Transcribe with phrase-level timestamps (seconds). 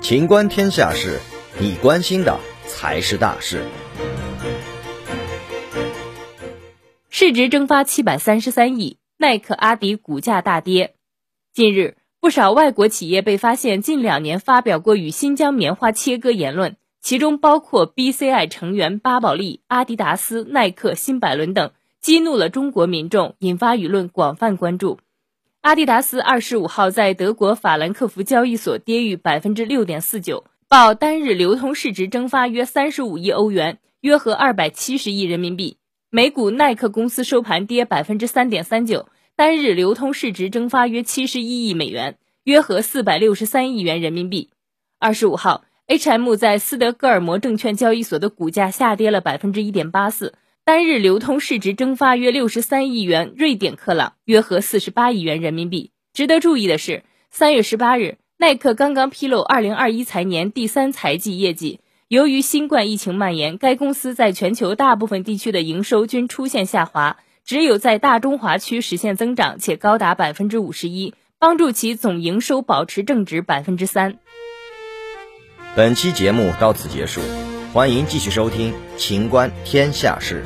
[0.00, 1.20] 情观天下事，
[1.60, 3.62] 你关心的才是大事。
[7.10, 10.94] 市值蒸发七百三十三亿，耐克、阿迪股价大跌。
[11.52, 24.98] 近日，不少外国企业被发现近两年发表过与新疆棉花切割言论，其中包括 BCI 成员巴宝莉、阿迪达斯、耐克、新百伦等，激怒了中国民众，引发舆论广泛关注。
[25.62, 35.76] 阿迪达斯二十五号在德国法兰克福交易所跌逾百分之六点四九，报单日流通市值蒸发约三十五亿欧元，约合二百七十亿人民币。
[36.10, 44.50] 美股耐克公司收盘跌百分之三点三九，单日流通市值蒸发约七十一亿美元，约合四百六十三亿元人民币。
[45.00, 50.34] 二十五号，H&M 在斯德哥尔摩证券交易所的股价下跌了百分之一点八四。
[50.68, 55.92] 单日流通市值蒸发约六十三亿元瑞典克朗，约合四十八亿元人民币。
[56.12, 61.80] 值得注意的是，三月十八日，耐克刚刚披露二零二一财年第三财季业绩。
[62.08, 67.16] 由于新冠疫情蔓延，该公司在全球大部分地区的营收均出现下滑，
[67.46, 74.18] 只有在大中华区实现增长，且高达百分之五十一，帮助其总营收保持正值百分之三。
[75.74, 77.22] 本期节目到此结束，
[77.72, 80.44] 欢迎继续收听《秦观天下事》。